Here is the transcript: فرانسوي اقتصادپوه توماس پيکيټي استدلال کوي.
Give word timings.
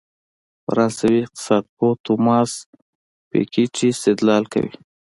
فرانسوي 0.65 1.17
اقتصادپوه 1.25 1.91
توماس 2.05 2.51
پيکيټي 3.29 3.87
استدلال 3.93 4.43
کوي. 4.53 4.73